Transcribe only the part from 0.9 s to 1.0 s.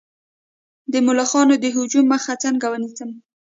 د